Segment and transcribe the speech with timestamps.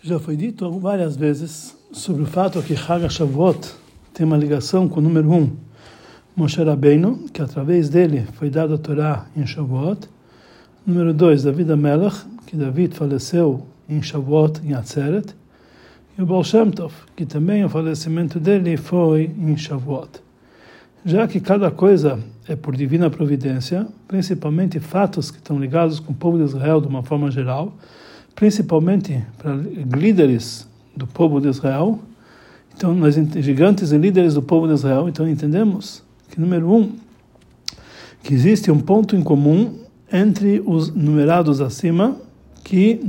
[0.00, 3.74] Já foi dito várias vezes sobre o fato que Hag Shavuot
[4.14, 5.56] tem uma ligação com o número 1, um,
[6.36, 10.08] Moshe Rabbeinu, que através dele foi dada a Torá em Shavuot.
[10.86, 12.14] Número 2, David Amelech,
[12.46, 15.34] que David faleceu em Shavuot, em Atzeret.
[16.16, 20.10] E o Baal Shem Tov, que também o falecimento dele foi em Shavuot.
[21.04, 26.16] Já que cada coisa é por divina providência, principalmente fatos que estão ligados com o
[26.16, 27.76] povo de Israel de uma forma geral,
[28.38, 31.98] principalmente para líderes do povo de Israel.
[32.72, 36.92] Então, nós gigantes e líderes do povo de Israel, então entendemos que número um,
[38.22, 39.80] que existe um ponto em comum
[40.12, 42.16] entre os numerados acima,
[42.62, 43.00] que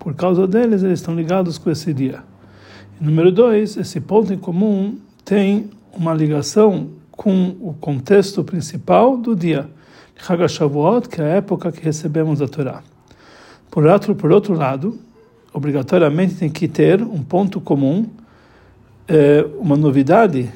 [0.00, 2.24] por causa deles eles estão ligados com esse dia.
[3.00, 9.36] E número dois, esse ponto em comum tem uma ligação com o contexto principal do
[9.36, 9.70] dia,
[10.16, 12.82] Chagashavuot, que é a época que recebemos a Torá.
[13.76, 14.98] Por outro, por outro lado,
[15.52, 18.06] obrigatoriamente tem que ter um ponto comum,
[19.06, 20.50] é, uma novidade.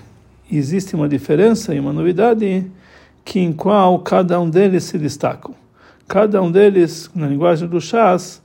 [0.51, 2.65] Existe uma diferença e uma novidade
[3.23, 5.55] que em qual cada um deles se destacam.
[6.09, 8.41] Cada um deles, na linguagem do Shas,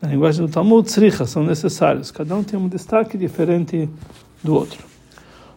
[0.00, 2.10] na linguagem do Talmud, tzricha, são necessários.
[2.10, 3.90] Cada um tem um destaque diferente
[4.42, 4.82] do outro.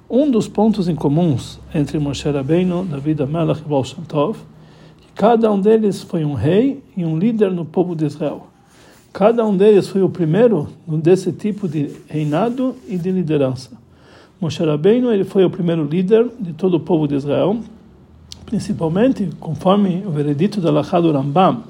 [0.10, 4.38] Um dos pontos em comuns entre Moshe Rabbeinu, David Amelach e Baal Shem Tov,
[5.00, 8.57] que cada um deles foi um rei e um líder no povo de Israel.
[9.14, 13.72] Cada um deles foi o primeiro desse tipo de reinado e de liderança.
[14.40, 17.60] Moshe Rabbeinu ele foi o primeiro líder de todo o povo de Israel,
[18.46, 21.64] principalmente conforme o veredito da Lachá do Rambam,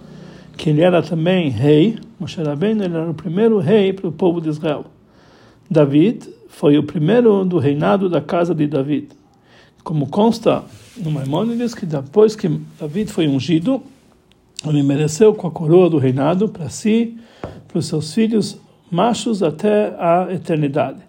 [0.58, 1.98] que ele era também rei.
[2.20, 4.86] Moshe Rabbeinu ele era o primeiro rei para o povo de Israel.
[5.70, 9.10] David foi o primeiro do reinado da casa de David.
[9.84, 10.64] Como consta
[10.98, 12.50] no Maimônides, que depois que
[12.80, 13.82] David foi ungido,
[14.66, 17.18] ele mereceu com a coroa do reinado para si
[17.68, 21.00] para os seus filhos machos até a eternidade.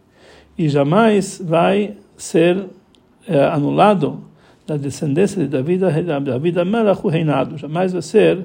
[0.57, 2.67] E jamais vai ser
[3.27, 4.25] é, anulado
[4.67, 7.56] da descendência de Davi, Davi Melach o reinado.
[7.56, 8.45] Jamais vai ser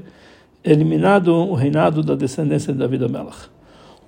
[0.63, 3.49] eliminado o reinado da descendência de Davi Melach.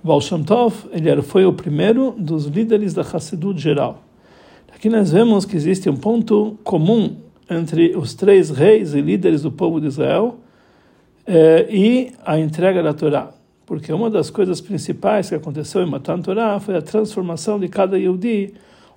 [0.02, 4.02] Baal Shem Tov, ele era, foi o primeiro dos líderes da Hassidut geral.
[4.72, 7.16] Aqui nós vemos que existe um ponto comum
[7.50, 10.38] entre os três reis e líderes do povo de Israel
[11.26, 16.20] eh, e a entrega da Torá porque uma das coisas principais que aconteceu em Matan
[16.20, 18.54] Torah foi a transformação de cada Yehudi,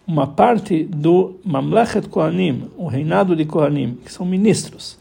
[0.08, 4.98] uma parte do Mamlechet Kohanim, o reinado de Kohanim, que são ministros.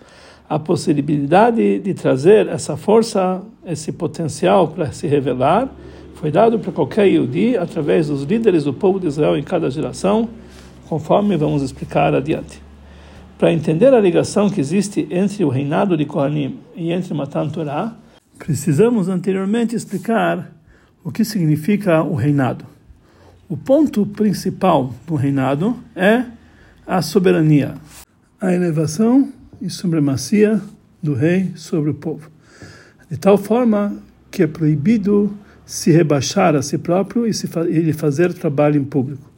[0.49, 5.69] A possibilidade de trazer essa força, esse potencial para se revelar,
[6.15, 10.31] foi dado para qualquer Yehudi através dos líderes do povo de Israel em cada geração,
[10.89, 12.68] conforme vamos explicar adiante.
[13.39, 17.97] Para entender a ligação que existe entre o reinado de Kohanim e entre Matan Torah,
[18.37, 20.53] precisamos anteriormente explicar
[21.05, 22.67] o que significa o reinado.
[23.49, 26.25] O ponto principal do reinado é
[26.85, 27.77] a soberania,
[28.41, 29.33] a elevação
[29.63, 30.61] e supremacia
[31.01, 32.29] do rei sobre o povo,
[33.09, 35.33] de tal forma que é proibido
[35.65, 39.31] se rebaixar a si próprio e, se e fazer trabalho em público.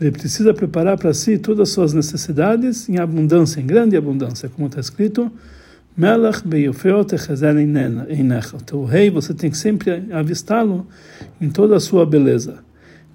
[0.00, 4.66] Ele precisa preparar para si todas as suas necessidades em abundância, em grande abundância, como
[4.66, 5.30] está escrito
[5.96, 6.42] Melach.
[8.62, 10.86] Então, o rei, você tem que sempre avistá-lo
[11.38, 12.60] em toda a sua beleza.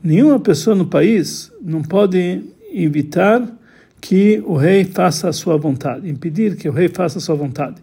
[0.03, 3.41] Nenhuma pessoa no país não pode evitar
[3.99, 7.77] que o rei faça a sua vontade, impedir que o rei faça a sua vontade.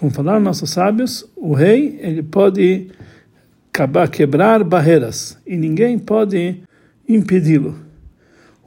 [0.00, 2.88] Como falaram nossos sábios, o rei ele pode
[3.72, 6.56] acabar, quebrar barreiras e ninguém pode
[7.08, 7.91] impedi-lo.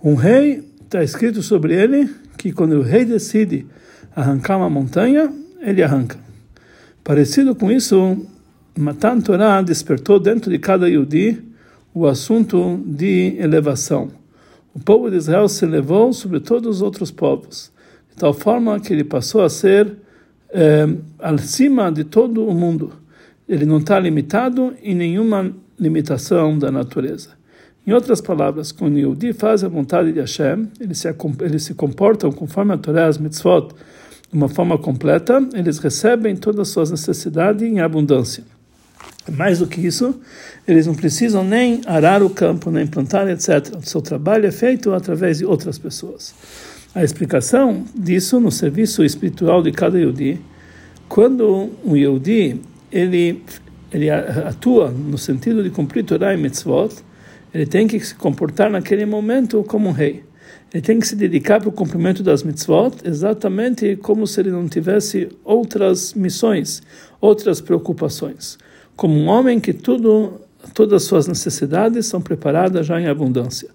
[0.06, 2.08] Um rei, está escrito sobre ele
[2.38, 3.66] que quando o rei decide
[4.16, 6.16] arrancar uma montanha, ele arranca.
[7.04, 8.24] Parecido com isso,
[8.78, 11.44] Matan Torah despertou dentro de cada Yudi
[11.92, 14.12] o assunto de elevação.
[14.76, 17.72] O povo de Israel se elevou sobre todos os outros povos,
[18.12, 19.92] de tal forma que ele passou a ser
[20.52, 20.88] é,
[21.18, 22.92] acima de todo o mundo.
[23.50, 27.30] Ele não está limitado em nenhuma limitação da natureza.
[27.88, 31.76] Em outras palavras, quando o Yudi faz a vontade de Hashem, eles se, eles se
[31.76, 33.70] comportam conforme a Torá, as mitzvot,
[34.32, 38.44] de uma forma completa, eles recebem todas as suas necessidades em abundância.
[39.32, 40.20] Mais do que isso,
[40.68, 43.76] eles não precisam nem arar o campo, nem plantar, etc.
[43.78, 46.34] O seu trabalho é feito através de outras pessoas.
[46.94, 50.42] A explicação disso no serviço espiritual de cada Yehudi,
[51.08, 52.62] quando um Yehudi
[52.92, 53.44] ele,
[53.92, 57.04] ele atua no sentido de cumprir Torah e Mitzvot,
[57.56, 60.24] ele tem que se comportar naquele momento como um rei
[60.76, 64.68] ele tem que se dedicar para o cumprimento das mitzvot, exatamente como se ele não
[64.68, 66.84] tivesse outras missões,
[67.22, 68.58] outras preocupações.
[68.94, 70.42] Como um homem que tudo
[70.74, 73.70] todas as suas necessidades são preparadas já em abundância.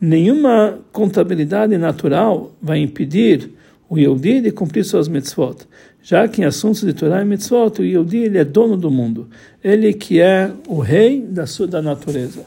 [0.00, 3.50] Nenhuma contabilidade natural vai impedir
[3.86, 5.56] o Yehudi de cumprir suas mitzvot,
[6.02, 9.28] já que em assuntos de Torah e mitzvot, o Yehudi ele é dono do mundo,
[9.62, 12.46] ele que é o rei da sua da natureza.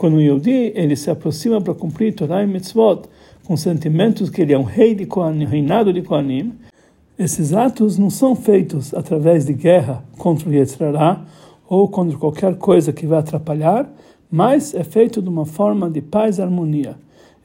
[0.00, 3.02] Quando o Yehudi ele se aproxima para cumprir Torah e mitzvot,
[3.44, 6.54] com sentimentos que ele é um rei de Kohanim, reinado de Kohanim,
[7.18, 11.22] esses atos não são feitos através de guerra contra o Yetzirah
[11.68, 13.92] ou contra qualquer coisa que vai atrapalhar,
[14.30, 16.96] mas é feito de uma forma de paz e harmonia.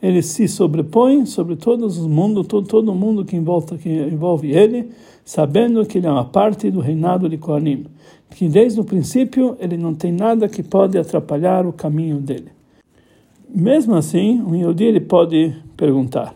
[0.05, 4.91] Ele se sobrepõe sobre todos os mundos, todo, todo mundo que envolve, que envolve ele,
[5.23, 7.87] sabendo que ele é uma parte do reinado de Kohanim,
[8.29, 12.49] que desde o princípio ele não tem nada que pode atrapalhar o caminho dele.
[13.49, 16.35] Mesmo assim, um Yehudi ele pode perguntar,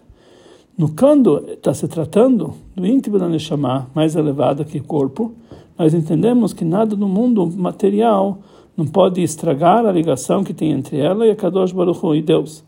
[0.75, 5.31] no quando está se tratando do íntimo da Neshama, mais elevado que o corpo,
[5.77, 8.39] nós entendemos que nada no mundo material
[8.75, 12.24] não pode estragar a ligação que tem entre ela e a Kadosh Baruch Hu, e
[12.24, 12.68] Deus.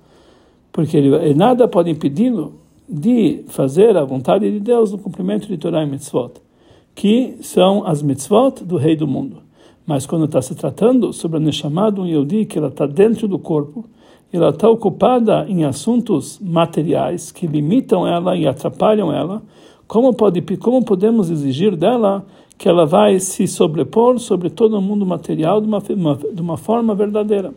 [0.72, 2.54] Porque ele, nada pode impedi-lo
[2.88, 6.34] de fazer a vontade de Deus no cumprimento de Torah e Mitzvot,
[6.94, 9.38] que são as Mitzvot do Rei do Mundo.
[9.86, 13.40] Mas quando está se tratando sobre a Neshama de um que ela está dentro do
[13.40, 13.86] corpo,
[14.32, 19.42] ela está ocupada em assuntos materiais que limitam ela e atrapalham ela,
[19.88, 22.26] como, pode, como podemos exigir dela
[22.58, 26.96] que ela vai se sobrepor sobre todo o mundo material de uma de uma forma
[26.96, 27.54] verdadeira?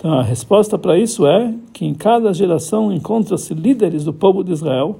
[0.00, 4.50] Então a resposta para isso é que em cada geração encontra-se líderes do povo de
[4.50, 4.98] Israel,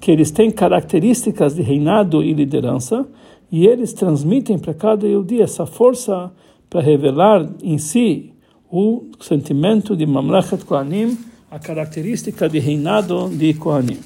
[0.00, 3.04] que eles têm características de reinado e liderança,
[3.50, 6.30] e eles transmitem para cada dia essa força
[6.70, 8.32] para revelar em si
[8.70, 11.18] o sentimento de Mamlachet Kohanim,
[11.50, 13.98] a característica de reinado de Kohanim.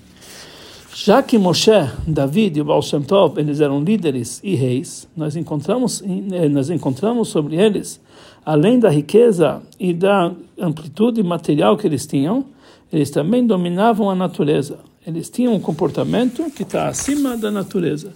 [0.95, 1.71] Já que Moshe,
[2.07, 7.29] David e Baal Shem Tov, eles eram líderes e reis, nós encontramos, eh, nós encontramos
[7.29, 8.01] sobre eles,
[8.45, 12.45] além da riqueza e da amplitude material que eles tinham,
[12.93, 14.79] eles também dominavam a natureza.
[15.07, 18.13] Eles tinham um comportamento que está acima da natureza.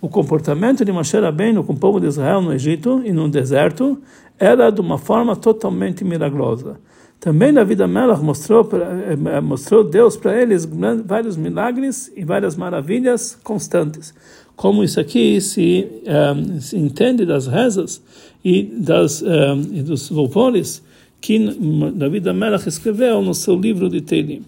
[0.00, 3.98] O comportamento de Moshe Rabbeinu com o povo de Israel no Egito e no deserto
[4.38, 6.78] era de uma forma totalmente milagrosa.
[7.20, 10.66] Também na vida Melach mostrou, eh, mostrou Deus para eles
[11.04, 14.14] vários milagres e várias maravilhas constantes.
[14.60, 18.02] Como isso aqui se, um, eh, se entende das rezas
[18.44, 20.84] e, das, um, eh, e dos louvores
[21.18, 21.38] que
[21.94, 24.42] David Melach escreveu no seu livro de Teilim.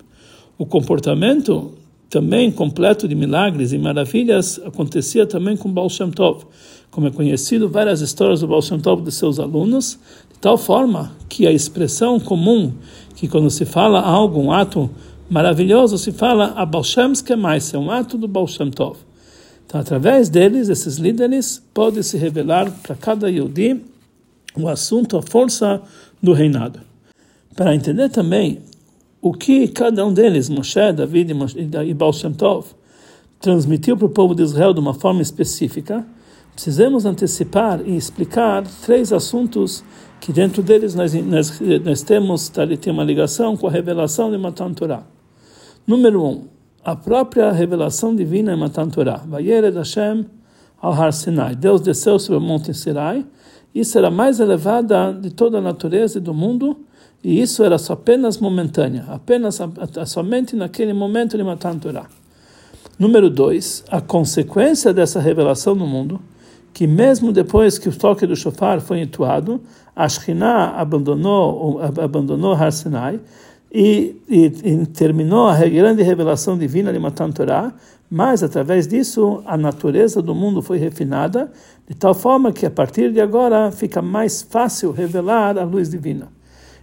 [0.58, 1.72] O comportamento
[2.10, 6.44] também completo de milagres e maravilhas acontecia também com Baal Shem Tov.
[6.90, 9.98] Como é conhecido, várias histórias do Baal Shem Tov de seus alunos,
[10.30, 12.70] de tal forma que a expressão comum,
[13.16, 14.90] que quando se fala algo, um ato
[15.30, 17.14] maravilhoso, se fala a Baal Shem
[17.72, 18.98] é um ato do Baal Shem Tov.
[19.66, 23.82] Então, através deles, esses líderes, pode se revelar para cada Yehudi
[24.54, 25.80] o assunto, a força
[26.22, 26.80] do reinado.
[27.56, 28.60] Para entender também
[29.20, 31.32] o que cada um deles, Moshe, David
[31.86, 32.66] e Baal Shem Tov,
[33.40, 36.06] transmitiu para o povo de Israel de uma forma específica,
[36.54, 39.84] precisamos antecipar e explicar três assuntos
[40.20, 42.50] que dentro deles nós, nós, nós temos
[42.80, 45.04] tem uma ligação com a revelação de Matan Torah.
[45.86, 46.46] Número um,
[46.84, 49.22] a própria revelação divina em Matan Torah.
[49.26, 50.26] Vayered Hashem
[50.80, 51.54] al Har Sinai.
[51.54, 53.24] Deus desceu sobre o monte Sinai.
[53.74, 56.76] Isso era a mais elevada de toda a natureza e do mundo
[57.24, 59.60] e isso era só apenas momentânea, apenas
[60.06, 62.06] somente naquele momento de Matan Torah.
[62.98, 66.20] Número dois, a consequência dessa revelação no mundo,
[66.74, 69.60] que mesmo depois que o toque do shofar foi entoado,
[69.94, 73.20] a Shekhinah abandonou, abandonou Har Sinai
[73.72, 77.72] e, e, e, terminou a grande revelação divina de Matan Torah,
[78.10, 81.50] mas através disso a natureza do mundo foi refinada,
[81.88, 86.28] de tal forma que a partir de agora fica mais fácil revelar a luz divina.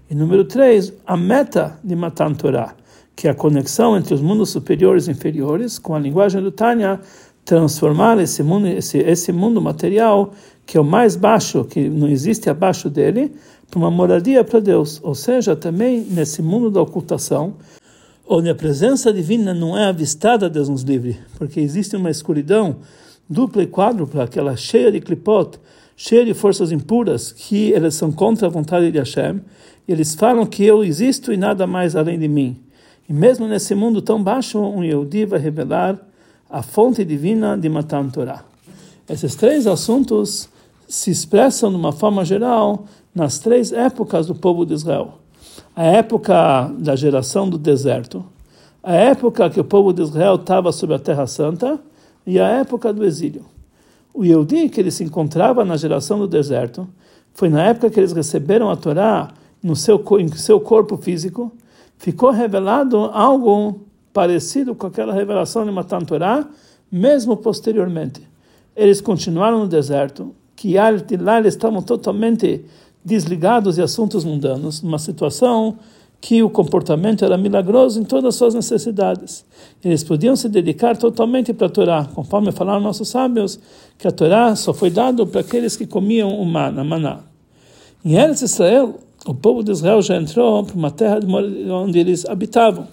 [0.09, 2.73] E número três, a meta de Matan Torah,
[3.15, 6.99] que é a conexão entre os mundos superiores e inferiores, com a linguagem do Tânia,
[7.45, 10.33] transformar esse mundo, esse, esse mundo material,
[10.69, 13.33] que é o mais baixo, que não existe abaixo dele,
[13.71, 14.99] para uma moradia para Deus.
[15.01, 17.55] Ou seja, também nesse mundo da ocultação,
[18.27, 22.75] onde a presença divina não é avistada, Deus nos livre, porque existe uma escuridão
[23.27, 25.57] dupla e quádrupla, aquela cheia de clipot,
[25.97, 29.41] cheia de forças impuras, que elas são contra a vontade de Hashem,
[29.87, 32.59] eles falam que eu existo e nada mais além de mim.
[33.09, 35.99] E mesmo nesse mundo tão baixo, um Yehudi vai revelar
[36.47, 38.45] a fonte divina de Matan Torah.
[39.09, 40.47] Esses três assuntos
[40.89, 45.19] se expressam de uma forma geral nas três épocas do povo de Israel.
[45.75, 48.25] A época da geração do deserto,
[48.81, 51.79] a época que o povo de Israel estava sobre a Terra Santa
[52.25, 53.45] e a época do exílio.
[54.11, 56.87] O Yehudi, que ele se encontrava na geração do deserto,
[57.33, 59.29] foi na época que eles receberam a Torá
[59.61, 61.51] no seu, em seu corpo físico,
[61.97, 63.81] ficou revelado algo
[64.11, 66.47] parecido com aquela revelação de Matan Torá,
[66.91, 68.27] mesmo posteriormente.
[68.75, 72.65] Eles continuaram no deserto, que lá eles estavam totalmente
[73.03, 75.77] desligados de assuntos mundanos, numa situação
[76.19, 79.45] que o comportamento era milagroso em todas as suas necessidades.
[79.81, 83.57] Eles podiam se dedicar totalmente para a Torá, conforme falaram nossos sábios,
[83.97, 87.19] que a Torá só foi dada para aqueles que comiam o maná, maná.
[88.03, 91.19] Em Eretz Israel, o povo de Israel já entrou para uma terra
[91.71, 92.85] onde eles habitavam.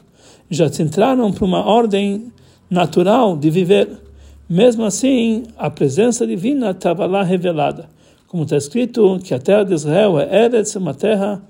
[0.49, 2.33] Já entraram para uma ordem
[2.71, 4.06] natural de viver.
[4.49, 7.89] Mesmo assim, a presença divina estava lá revelada.
[8.29, 11.43] Como está escrito que a terra de Israel é Eretz, uma terra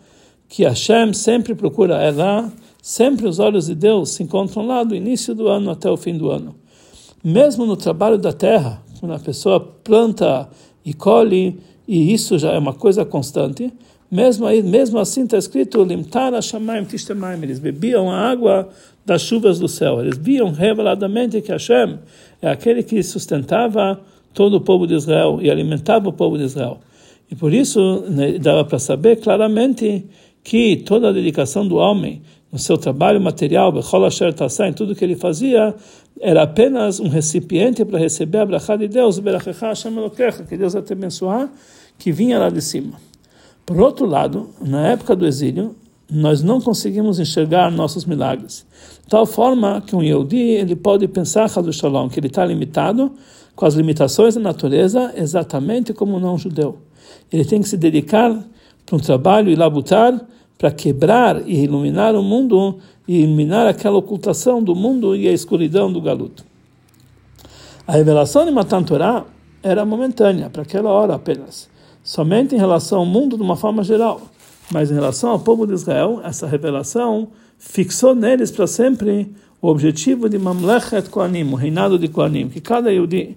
[0.48, 2.50] que Hashem sempre procura é lá,
[2.80, 6.16] sempre os olhos de Deus se encontram lá do início do ano até o fim
[6.16, 6.54] do ano.
[7.22, 10.48] Mesmo no trabalho da terra, quando a pessoa planta
[10.82, 13.70] e colhe, e isso já é uma coisa constante.
[14.10, 17.42] Mesmo aí, mesmo assim está escrito limtar a shamayim tishtemaim.
[17.42, 18.68] Eles bebiam a água
[19.04, 20.00] das chuvas do céu.
[20.00, 21.98] Eles viam reveladamente que Hashem
[22.40, 24.00] é aquele que sustentava
[24.32, 26.78] todo o povo de Israel e alimentava o povo de Israel.
[27.30, 30.04] E por isso né, dava para saber claramente
[30.44, 32.22] que toda a dedicação do homem
[32.52, 33.72] no seu trabalho material,
[34.68, 35.74] em tudo que ele fazia,
[36.20, 41.50] era apenas um recipiente para receber a brachá de Deus, que Deus vai te abençoar,
[41.98, 43.00] que vinha lá de cima.
[43.66, 45.74] Por outro lado, na época do exílio,
[46.08, 48.64] nós não conseguimos enxergar nossos milagres.
[49.02, 53.10] De tal forma que um Yehudi, ele pode pensar, Shalom, que ele está limitado
[53.56, 56.78] com as limitações da natureza, exatamente como um não-judeu.
[57.32, 58.40] Ele tem que se dedicar
[58.84, 60.24] para um trabalho e labutar
[60.58, 65.92] para quebrar e iluminar o mundo e iluminar aquela ocultação do mundo e a escuridão
[65.92, 66.44] do galuto.
[67.86, 69.24] A revelação de Matan Torah
[69.62, 71.68] era momentânea, para aquela hora apenas,
[72.06, 74.22] somente em relação ao mundo de uma forma geral,
[74.70, 80.28] mas em relação ao povo de Israel, essa revelação fixou neles para sempre o objetivo
[80.28, 83.36] de Mamlechet Koanim, o reinado de Koanim, que cada Yudi,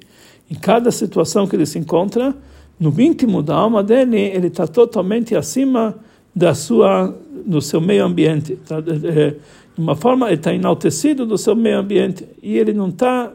[0.52, 2.36] em cada situação que ele se encontra,
[2.80, 5.96] no íntimo da alma dele, ele está totalmente acima
[6.36, 8.56] da sua, do seu meio ambiente.
[8.56, 8.80] Tá?
[8.80, 9.36] De
[9.76, 13.34] uma forma, ele está enaltecido do seu meio ambiente e ele não está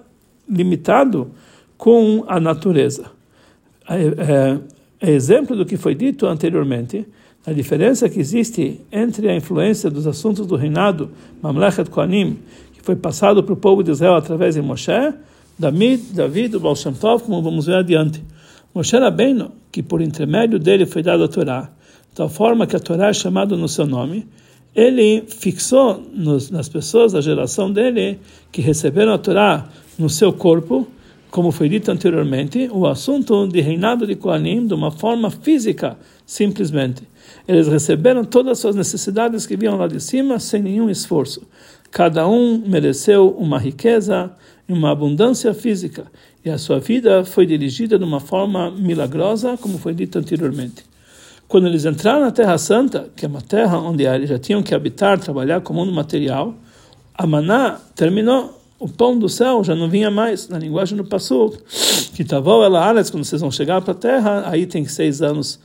[0.49, 1.33] limitado
[1.77, 3.07] com a natureza.
[3.89, 4.74] É, é
[5.11, 7.07] exemplo do que foi dito anteriormente,
[7.47, 11.11] a diferença que existe entre a influência dos assuntos do reinado,
[11.43, 12.39] Mamlechet Kohanim,
[12.73, 15.13] que foi passado para o povo de Israel através de Moshe,
[15.59, 18.25] David, David, o Baal Shem Tov, como vamos ver adiante.
[18.75, 21.71] Moshe Rabbeinu, que por intermédio dele foi dado a Torá,
[22.15, 24.27] tal forma que a Torá é chamada no seu nome,
[24.75, 28.19] ele fixou nos, nas pessoas da geração dele
[28.51, 29.69] que receberam a Torá
[29.99, 30.89] no seu corpo,
[31.35, 37.03] como foi dito anteriormente, o assunto de reinado de Koanim de uma forma física, simplesmente.
[37.49, 41.43] Eles receberam todas as suas necessidades que vinham lá de cima sem nenhum esforço.
[41.91, 44.31] Cada um mereceu uma riqueza
[44.69, 46.07] e uma abundância física,
[46.45, 50.85] e a sua vida foi dirigida de uma forma milagrosa, como foi dito anteriormente.
[51.49, 54.73] Quando eles entraram na Terra Santa, que é uma terra onde eles já tinham que
[54.73, 56.55] habitar, trabalhar com o mundo material,
[57.13, 58.64] a maná terminou.
[58.79, 61.59] O pão do céu já não vinha mais, na linguagem do Passuk.
[62.15, 65.61] Que tavou ela aras, quando vocês vão chegar para a terra, aí tem seis anos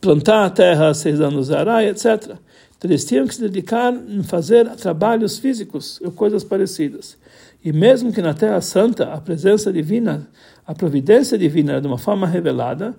[0.00, 2.36] plantar a terra, seis anos arar, etc.
[2.76, 7.16] Então eles tinham que se dedicar em fazer trabalhos físicos ou coisas parecidas.
[7.64, 10.28] E mesmo que na Terra Santa a presença divina,
[10.66, 12.94] a providência divina era de uma forma revelada,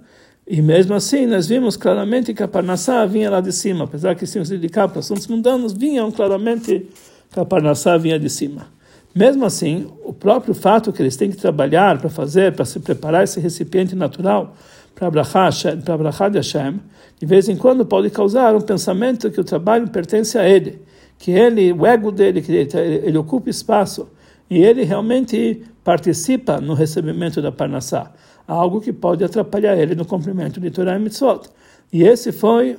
[0.45, 4.25] e mesmo assim, nós vimos claramente que a Parnassá vinha lá de cima, apesar que
[4.25, 6.87] se dedicar para assuntos mundanos, vinham claramente
[7.31, 8.76] que a Parnassá vinha de cima.
[9.17, 13.23] Mesmo assim, o próprio fato que eles têm que trabalhar para fazer, para se preparar
[13.23, 14.55] esse recipiente natural
[14.93, 16.79] para a Brachá de Hashem,
[17.19, 20.79] de vez em quando pode causar um pensamento que o trabalho pertence a ele,
[21.17, 22.69] que ele, o ego dele, que ele,
[23.03, 24.07] ele ocupa espaço,
[24.47, 28.11] e ele realmente participa no recebimento da Parnassá
[28.47, 31.49] algo que pode atrapalhar ele no cumprimento de Torah e Mitzvot.
[31.91, 32.77] E esse foi,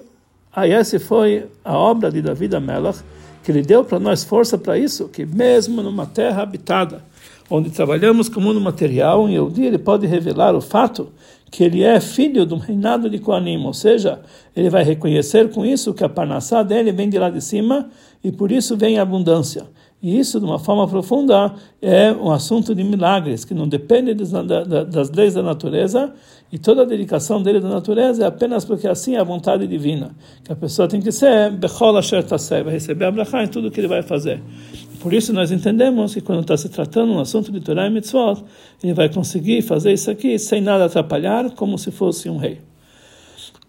[0.55, 3.01] a esse foi a obra de David Amelach,
[3.49, 7.03] que ele deu para nós força para isso, que mesmo numa terra habitada,
[7.49, 11.09] onde trabalhamos com o mundo material, um Yehudi, ele pode revelar o fato
[11.51, 14.21] que ele é filho do reinado de Koanim, ou seja,
[14.55, 17.89] ele vai reconhecer com isso que a parnassá dele vem de lá de cima
[18.23, 19.65] e por isso vem a abundância.
[20.01, 25.11] E isso, de uma forma profunda, é um assunto de milagres, que não depende das
[25.11, 26.13] leis da natureza,
[26.53, 30.15] e toda a dedicação dele da natureza é apenas porque assim é a vontade divina,
[30.45, 32.25] que a pessoa tem que ser Bechol Asher
[32.65, 34.41] vai receber a em tudo que ele vai fazer.
[35.01, 38.45] Por isso nós entendemos que quando está se tratando um assunto de Torah e Mitzvot,
[38.83, 42.61] ele vai conseguir fazer isso aqui sem nada atrapalhar, como se fosse um rei.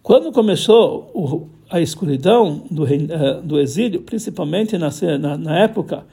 [0.01, 6.05] Quando começou o, a escuridão do, uh, do exílio, principalmente na, na, na época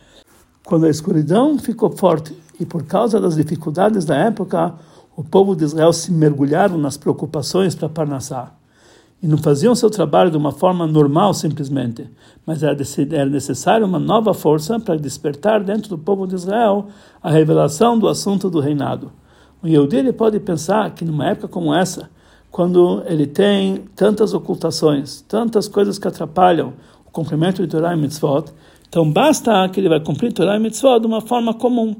[0.67, 4.75] quando a escuridão ficou forte e por causa das dificuldades da época,
[5.17, 8.53] o povo de Israel se mergulharam nas preocupações para Parnassá
[9.23, 12.11] e não faziam seu trabalho de uma forma normal simplesmente,
[12.45, 12.77] mas era
[13.27, 16.89] necessário uma nova força para despertar dentro do povo de Israel
[17.23, 19.13] a revelação do assunto do reinado.
[19.63, 22.11] O Yehudi ele pode pensar que numa época como essa,
[22.51, 26.73] quando ele tem tantas ocultações, tantas coisas que atrapalham
[27.07, 28.53] o cumprimento de Torah e Mitzvot,
[28.97, 31.95] então basta que ele vai cumprir Torah e Mitzvot de uma forma comum,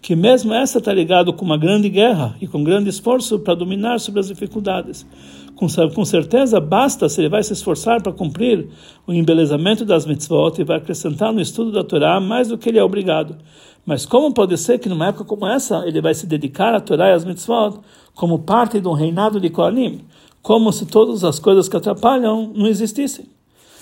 [0.00, 4.00] que mesmo essa está ligado com uma grande guerra e com grande esforço para dominar
[4.00, 5.06] sobre as dificuldades.
[5.54, 8.66] Com, com certeza basta se ele vai se esforçar para cumprir
[9.06, 12.78] o embelezamento das mitzvot e vai acrescentar no estudo da Torá mais do que ele
[12.78, 13.36] é obrigado.
[13.84, 17.10] Mas como pode ser que numa época como essa ele vai se dedicar à Torá
[17.10, 17.80] e às mitzvot
[18.14, 20.00] como parte de um reinado de Koanim,
[20.40, 23.26] como se todas as coisas que atrapalham não existissem?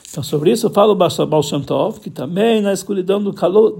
[0.09, 3.77] Então sobre isso fala o Baal Shem Tov, que também na escuridão do calor,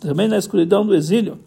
[0.00, 1.38] também na escuridão do exílio,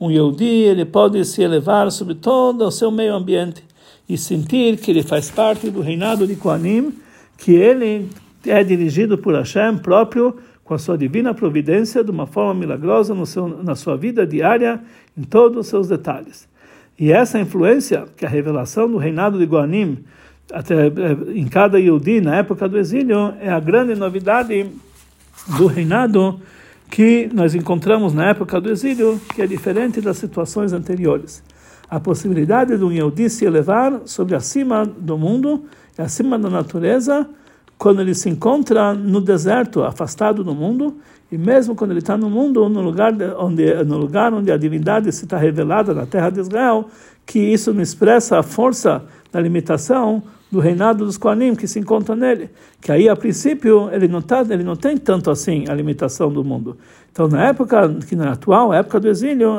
[0.00, 3.64] um Yehudi ele pode se elevar sobre todo o seu meio ambiente
[4.08, 6.92] e sentir que ele faz parte do reinado de Koanim,
[7.38, 8.10] que ele
[8.46, 13.48] é dirigido por Hashem próprio com a sua divina providência de uma forma milagrosa seu,
[13.48, 14.80] na sua vida diária
[15.16, 16.48] em todos os seus detalhes.
[16.98, 20.04] E essa influência que a revelação do reinado de Koanim
[20.52, 24.66] até, eh, em cada Yehudi, na época do exílio, é a grande novidade
[25.56, 26.40] do reinado
[26.90, 31.42] que nós encontramos na época do exílio, que é diferente das situações anteriores.
[31.88, 35.64] A possibilidade de um Yehudi se elevar sobre acima do mundo,
[35.96, 37.26] acima da natureza,
[37.78, 40.96] quando ele se encontra no deserto, afastado do mundo,
[41.30, 45.10] e mesmo quando ele está no mundo, no lugar onde no lugar onde a divindade
[45.12, 46.86] se está revelada na terra de Israel,
[47.24, 52.14] que isso não expressa a força da limitação do reinado dos Koanim que se encontra
[52.14, 56.30] nele, que aí a princípio ele não tá, ele não tem tanto assim a limitação
[56.30, 56.76] do mundo.
[57.10, 59.54] Então na época que na atual, a época do exílio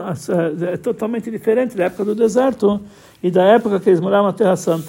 [0.72, 2.80] é totalmente diferente da época do deserto
[3.24, 4.88] e da época que eles moravam na Terra Santa.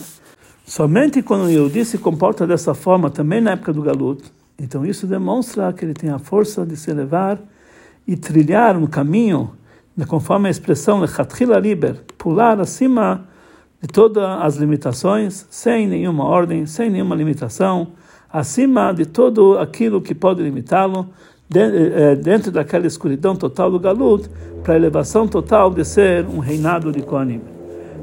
[0.67, 5.07] Somente quando o Yehudi se comporta dessa forma, também na época do Galut, então isso
[5.07, 7.39] demonstra que ele tem a força de se elevar
[8.07, 9.53] e trilhar um caminho,
[10.07, 13.27] conforme a expressão lechatchila liber, pular acima
[13.81, 17.89] de todas as limitações, sem nenhuma ordem, sem nenhuma limitação,
[18.33, 21.09] acima de todo aquilo que pode limitá-lo,
[21.55, 24.29] eh, dentro daquela escuridão total do Galut,
[24.63, 27.43] para a elevação total de ser um reinado de Kohanim.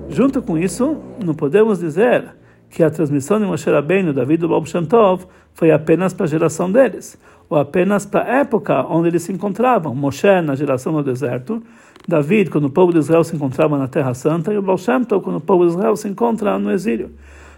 [0.10, 2.36] Junto com isso, não podemos dizer
[2.69, 6.71] que a transmissão de Moshe Rabbeinu, David do Baal Shantov, foi apenas para a geração
[6.71, 7.17] deles,
[7.51, 9.93] ou apenas para a época onde eles se encontravam.
[9.93, 11.61] Moshe na geração do deserto,
[12.07, 15.03] David, quando o povo de Israel se encontrava na Terra Santa, e o Baal Shem
[15.03, 17.11] Tov, quando o povo de Israel se encontra no exílio.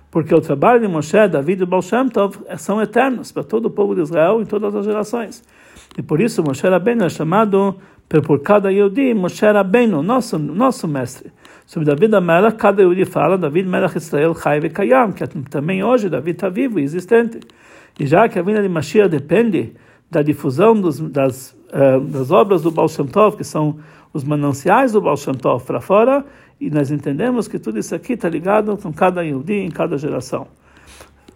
[0.10, 3.70] Porque o trabalho de Moshe, David e Baal Shem Tov são eternos para todo o
[3.70, 5.44] povo de Israel em todas as gerações.
[5.96, 7.76] E por isso Moshe Rabbeinu é chamado
[8.10, 11.32] por cada Yehudi, Moshe Rabbeinu, nosso, nosso mestre.
[11.68, 16.36] Sobre David Amelach, cada Yehudi fala, David Melach Israel Chai Kayam, que também hoje David
[16.36, 17.42] está vivo e existente.
[18.00, 19.74] E já que a vinda de Mashiach depende
[20.10, 23.80] da difusão dos, das, uh, das obras do Baal Shem Tov, que são
[24.14, 26.26] os mananciais do Baal Shem Tov para fora,
[26.60, 30.48] e nós entendemos que tudo isso aqui está ligado com cada Yehudi em cada geração.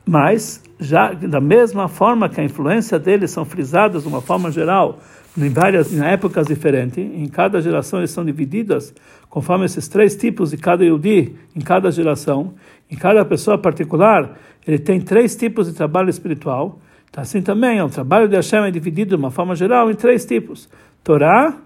[0.07, 4.99] Mas, já da mesma forma que a influência deles são frisadas de uma forma geral,
[5.37, 8.93] em várias em épocas diferentes, em cada geração eles são divididas
[9.29, 12.53] conforme esses três tipos de cada Yehudi em cada geração,
[12.89, 16.79] em cada pessoa particular, ele tem três tipos de trabalho espiritual.
[17.09, 20.25] Então, assim também, o trabalho de Hashem é dividido de uma forma geral em três
[20.25, 20.69] tipos:
[21.03, 21.57] Torá,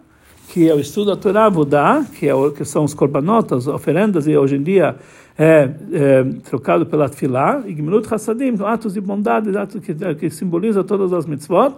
[0.52, 4.28] que é o estudo da Torá, Budá, que, é o, que são os corbanotas, oferendas,
[4.28, 4.98] e hoje em dia
[5.38, 11.14] é, é trocado pela Tfilá, Gmilut Hassadim, atos de bondade, atos que, que simboliza todas
[11.14, 11.76] as mitzvot,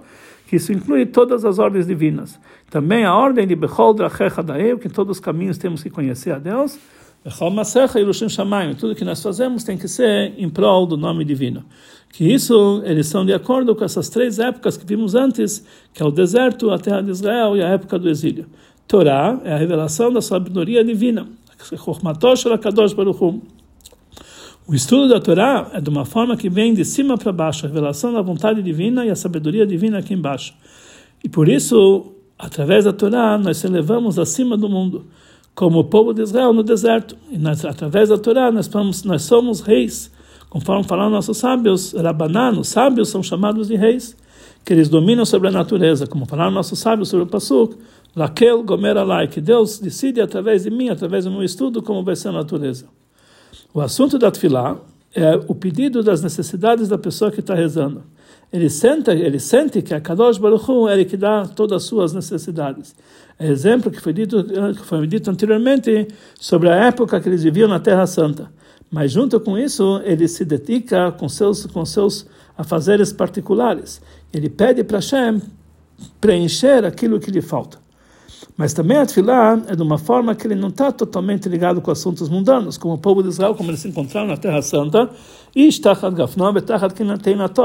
[0.48, 2.40] que isso inclui todas as ordens divinas.
[2.72, 6.32] Também a ordem de Bechol Drachecha Daev, que em todos os caminhos temos que conhecer
[6.32, 6.80] a Deus,
[7.24, 10.98] Bechol Masecha e Lushim Shamayim, tudo que nós fazemos tem que ser em prol do
[10.98, 11.64] nome divino
[12.14, 16.06] que isso eles são de acordo com essas três épocas que vimos antes, que é
[16.06, 18.46] o deserto, a terra de Israel e a época do exílio.
[18.88, 21.28] Torá é a revelação da sabedoria divina.
[24.68, 27.68] O estudo da Torá é de uma forma que vem de cima para baixo, a
[27.68, 30.54] revelação da vontade divina e a sabedoria divina aqui embaixo.
[31.24, 35.08] E por isso, através da Torá, nós se elevamos acima do mundo,
[35.56, 37.18] como o povo de Israel no deserto.
[37.32, 40.13] E nós, através da Torá, nós somos, nós somos reis
[40.54, 44.16] Conforme falaram nossos sábios, Rabananos, sábios são chamados de reis,
[44.64, 47.76] que eles dominam sobre a natureza, como falaram nossos sábios sobre o Pasuk,
[48.16, 52.16] Lakel Gomer Alai, que Deus decide através de mim, através do meu estudo, como vai
[52.16, 52.86] ser a natureza.
[53.74, 54.78] O assunto da Tfilá
[55.16, 58.04] é o pedido das necessidades da pessoa que está rezando.
[58.52, 61.84] Ele sente, ele sente que a Kadosh Baruch Hu é ele que dá todas as
[61.90, 62.96] suas necessidades.
[63.40, 66.08] É exemplo que foi dito, que foi dito anteriormente
[66.40, 68.52] sobre a época que eles viviam na Terra Santa.
[68.94, 74.00] Mas junto com isso, ele se dedica com seus com seus afazeres particulares.
[74.32, 75.42] Ele pede para Hashem
[76.22, 77.80] preencher aquilo que lhe falta.
[78.56, 81.90] Mas também a Tfilá é de uma forma que ele não está totalmente ligado com
[81.90, 85.10] assuntos mundanos, como o povo de Israel, como eles se encontraram na Terra Santa,
[85.56, 85.68] e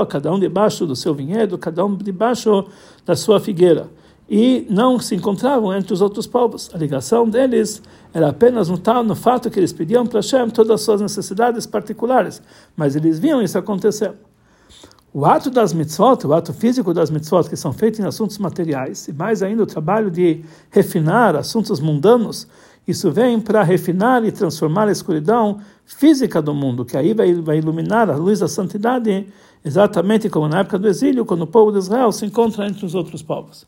[0.09, 2.65] cada um debaixo do seu vinhedo, cada um debaixo
[3.05, 3.91] da sua figueira.
[4.29, 6.71] E não se encontravam entre os outros povos.
[6.75, 10.73] A ligação deles era apenas no tal, no fato que eles pediam para Hashem todas
[10.73, 12.43] as suas necessidades particulares,
[12.77, 14.13] mas eles viam isso acontecer.
[15.15, 19.09] O ato das mitzvot, o ato físico das mitzvot, que são feitos em assuntos materiais,
[19.09, 22.47] e mais ainda o trabalho de refinar assuntos mundanos,
[22.87, 28.11] isso vem para refinar e transformar a escuridão física do mundo, que aí vai, iluminar
[28.11, 29.27] a luz da santidade,
[29.65, 32.95] exatamente como na época do exílio, quando o povo de Israel se encontra entre os
[32.95, 33.67] outros povos.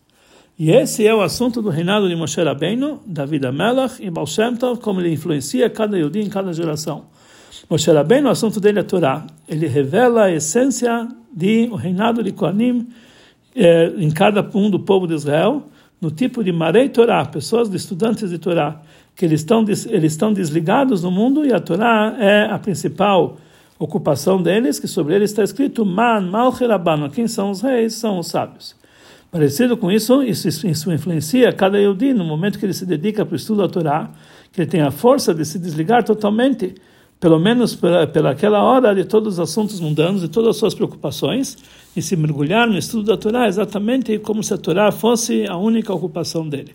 [0.61, 4.55] E esse é o assunto do reinado de Moshe Rabbeinu, David Amelach e Baal Shem
[4.57, 7.07] Tov, como ele influencia cada Yudi em cada geração.
[7.71, 9.27] Moshe Rabbeinu, o assunto dele é a Torá.
[9.49, 12.89] Ele revela a essência de o reinado de Koanim
[13.57, 15.63] eh, em cada um do povo de Israel,
[15.99, 18.83] no tipo de Marei Torá, pessoas de estudantes de Torá,
[19.17, 23.39] que eles estão, eles estão desligados no mundo e a Torá é a principal
[23.79, 27.95] ocupação deles, que sobre eles está escrito Man Malcherabano, quem são os reis?
[27.95, 28.79] São os sábios.
[29.31, 33.35] Parecido com isso, isso, isso influencia cada Yehudi no momento que ele se dedica para
[33.35, 34.11] o estudo da Torá,
[34.53, 36.75] que ele tem a força de se desligar totalmente
[37.21, 41.59] pelo menos pela, aquela hora de todos os assuntos mundanos e todas as suas preocupações
[41.95, 45.93] e se mergulhar no estudo da Torá exatamente como se a Torá fosse a única
[45.93, 46.73] ocupação dele.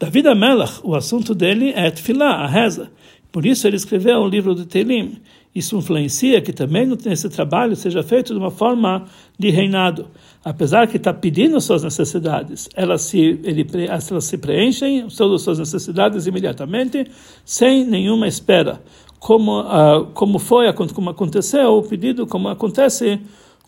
[0.00, 2.90] David Amelach, o assunto dele é Tfilah, a reza.
[3.32, 5.18] Por isso ele escreveu o livro de Telim.
[5.54, 9.06] Isso influencia que também nesse trabalho seja feito de uma forma
[9.38, 10.06] de reinado.
[10.44, 15.58] Apesar que está pedindo suas necessidades, elas se, ele, elas se preenchem, todas as suas
[15.58, 17.06] necessidades imediatamente,
[17.44, 18.80] sem nenhuma espera
[19.22, 23.20] como uh, como foi como aconteceu o pedido como acontece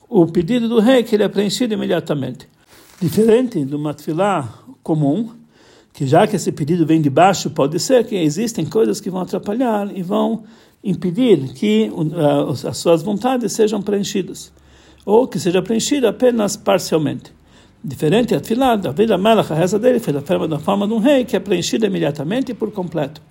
[0.09, 2.49] o pedido do rei que ele é preenchido imediatamente
[3.01, 5.31] diferente do matfilá comum
[5.95, 9.21] que já que esse pedido vem de baixo pode ser que existem coisas que vão
[9.21, 10.43] atrapalhar e vão
[10.83, 14.53] impedir que uh, as suas vontades sejam preenchidas
[15.07, 17.33] ou que seja preenchida apenas parcialmente.
[17.83, 20.95] Diferente a tefilá da vida melach a reza dele foi da forma da forma de
[20.95, 23.23] um rei que é preenchida imediatamente e por completo.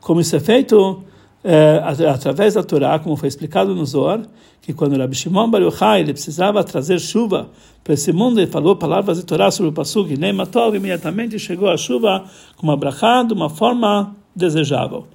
[0.00, 1.04] Como isso é feito
[1.50, 4.20] é, através da Torá, como foi explicado no Zohar,
[4.60, 7.48] que quando Rabbi Shimon Bar Yochai ele precisava trazer chuva
[7.82, 11.70] para esse mundo, ele falou palavras de Torá sobre o Pasuk, e Matov, imediatamente chegou
[11.70, 12.22] a chuva
[12.58, 12.76] com uma
[13.24, 15.06] de uma forma desejável.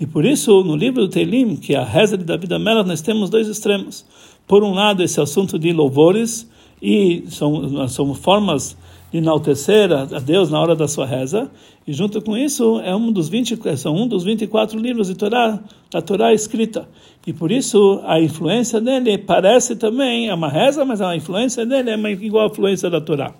[0.00, 3.02] E por isso, no livro do Teilim, que é a reza de David Amelach, nós
[3.02, 4.06] temos dois extremos.
[4.48, 6.48] Por um lado, esse assunto de louvores,
[6.80, 8.78] e são, são formas
[9.12, 11.50] enaltecer a, Deus na hora da sua reza,
[11.86, 15.58] e junto com isso é um dos 20, são um dos 24 livros de Torá,
[15.90, 16.88] da Torá escrita.
[17.26, 21.90] E por isso a influência dele parece também, é uma reza, mas a influência dele
[21.90, 23.34] é igual à influência da Torá.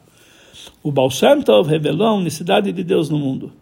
[0.82, 3.52] O Baal Shem Tov revelou a unicidade de Deus no mundo.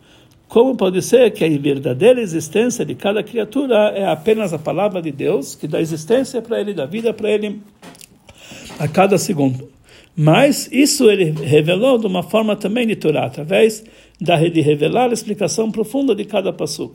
[0.49, 5.13] Como pode ser que a verdadeira existência de cada criatura é apenas a palavra de
[5.13, 7.61] Deus, que dá existência para ele, dá vida para ele
[8.79, 9.69] a cada segundo?
[10.17, 13.85] Mas isso ele revelou de uma forma também de Torá, através
[14.21, 16.93] da, de revelar a explicação profunda de cada passo.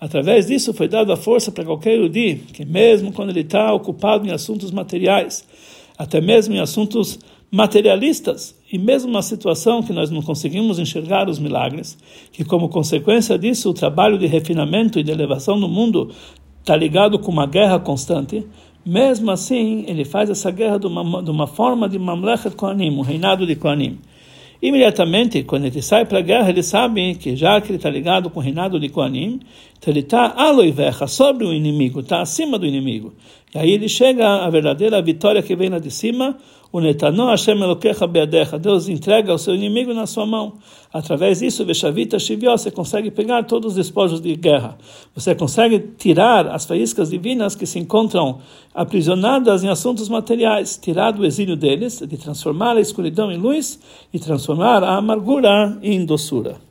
[0.00, 4.26] Através disso foi dada a força para qualquer Yudi, que mesmo quando ele está ocupado
[4.28, 5.44] em assuntos materiais,
[5.96, 7.18] até mesmo em assuntos
[7.50, 11.96] materialistas, e mesmo uma situação que nós não conseguimos enxergar os milagres,
[12.32, 16.10] que como consequência disso o trabalho de refinamento e de elevação no mundo
[16.60, 18.44] está ligado com uma guerra constante,
[18.86, 23.00] mesmo assim, ele faz essa guerra de uma, de uma forma de Mamlechet Kohanim, um
[23.00, 23.98] reinado de Kohanim.
[24.62, 28.30] Imediatamente, quando ele sai para a guerra, ele sabe que já que ele está ligado
[28.30, 29.40] com o reinado de Kohanim,
[29.76, 33.12] então ele está aloivecha, sobre o inimigo, está acima do inimigo.
[33.54, 36.36] E aí ele chega à verdadeira vitória que vem lá de cima,
[36.72, 40.54] o Netanó Hashem Elokecha Beadecha, Deus entrega o seu inimigo na sua mão.
[40.92, 44.76] Através disso, Veshavita Shivió, você consegue pegar todos os despojos de guerra.
[45.14, 48.40] Você consegue tirar as faíscas divinas que se encontram
[48.74, 53.78] aprisionadas em assuntos materiais, tirar do exílio deles, de transformar a escuridão em luz
[54.12, 56.65] e transformar a amargura em doçura.